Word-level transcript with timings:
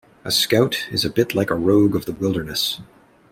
A 0.23 0.31
scout 0.31 0.87
is 0.91 1.05
a 1.05 1.11
bit 1.11 1.35
like 1.35 1.51
a 1.51 1.55
rogue 1.55 1.95
of 1.95 2.05
the 2.07 2.11
wilderness. 2.11 2.79